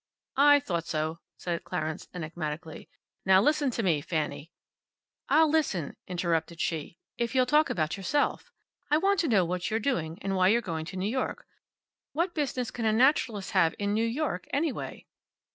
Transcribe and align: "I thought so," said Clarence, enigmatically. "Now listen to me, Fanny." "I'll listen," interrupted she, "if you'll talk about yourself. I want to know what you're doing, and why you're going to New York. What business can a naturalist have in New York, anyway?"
"I 0.39 0.59
thought 0.59 0.87
so," 0.87 1.19
said 1.37 1.63
Clarence, 1.63 2.07
enigmatically. 2.11 2.89
"Now 3.23 3.39
listen 3.39 3.69
to 3.69 3.83
me, 3.83 4.01
Fanny." 4.01 4.51
"I'll 5.29 5.47
listen," 5.47 5.95
interrupted 6.07 6.59
she, 6.59 6.97
"if 7.19 7.35
you'll 7.35 7.45
talk 7.45 7.69
about 7.69 7.97
yourself. 7.97 8.51
I 8.89 8.97
want 8.97 9.19
to 9.19 9.27
know 9.27 9.45
what 9.45 9.69
you're 9.69 9.79
doing, 9.79 10.17
and 10.23 10.35
why 10.35 10.47
you're 10.47 10.59
going 10.59 10.85
to 10.85 10.97
New 10.97 11.05
York. 11.07 11.45
What 12.13 12.33
business 12.33 12.71
can 12.71 12.85
a 12.85 12.91
naturalist 12.91 13.51
have 13.51 13.75
in 13.77 13.93
New 13.93 14.03
York, 14.07 14.47
anyway?" 14.49 15.05